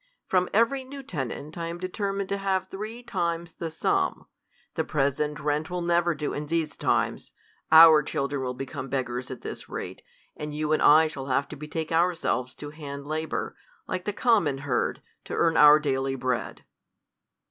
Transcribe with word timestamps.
From 0.25 0.49
every 0.51 0.83
new 0.83 1.03
tenant 1.03 1.59
I 1.59 1.67
am 1.67 1.77
determined 1.77 2.27
to 2.29 2.39
have 2.39 2.69
three 2.69 3.03
times 3.03 3.53
the 3.53 3.69
sum. 3.69 4.25
The 4.73 4.83
present 4.83 5.39
rent 5.39 5.69
will 5.69 5.83
never 5.83 6.15
do 6.15 6.33
in 6.33 6.47
these 6.47 6.75
times. 6.75 7.33
Our 7.71 8.01
children 8.01 8.41
will 8.41 8.55
become 8.55 8.89
beggars 8.89 9.29
at 9.29 9.41
this 9.41 9.69
rate; 9.69 10.01
and 10.35 10.55
you 10.55 10.73
and 10.73 10.81
I 10.81 11.05
shall 11.07 11.27
have 11.27 11.47
to 11.49 11.55
betake 11.55 11.91
ourselves 11.91 12.55
to 12.55 12.71
hand 12.71 13.05
labour, 13.05 13.55
like 13.87 14.05
the 14.05 14.11
common 14.11 14.57
herd, 14.65 15.03
to 15.25 15.35
earn 15.35 15.55
our 15.55 15.77
daily 15.79 16.15
bread. 16.15 16.65